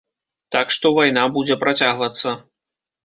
Так 0.55 0.71
што, 0.77 0.93
вайна 0.97 1.25
будзе 1.35 1.59
працягвацца. 1.65 2.35